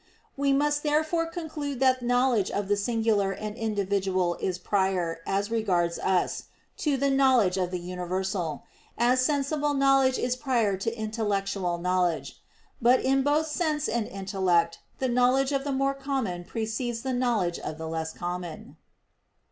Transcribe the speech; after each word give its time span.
We 0.35 0.51
must 0.51 0.81
therefore 0.81 1.27
conclude 1.27 1.79
that 1.79 2.01
knowledge 2.01 2.49
of 2.49 2.67
the 2.67 2.75
singular 2.75 3.31
and 3.33 3.55
individual 3.55 4.33
is 4.41 4.57
prior, 4.57 5.19
as 5.27 5.51
regards 5.51 5.99
us, 5.99 6.45
to 6.77 6.97
the 6.97 7.11
knowledge 7.11 7.55
of 7.55 7.69
the 7.69 7.77
universal; 7.77 8.63
as 8.97 9.21
sensible 9.23 9.75
knowledge 9.75 10.17
is 10.17 10.35
prior 10.35 10.75
to 10.75 10.97
intellectual 10.97 11.77
knowledge. 11.77 12.41
But 12.81 12.99
in 13.01 13.21
both 13.21 13.45
sense 13.45 13.87
and 13.87 14.07
intellect 14.07 14.79
the 14.97 15.07
knowledge 15.07 15.51
of 15.51 15.63
the 15.63 15.71
more 15.71 15.93
common 15.93 16.45
precedes 16.45 17.03
the 17.03 17.13
knowledge 17.13 17.59
of 17.59 17.77
the 17.77 17.87
less 17.87 18.11
common. 18.11 18.77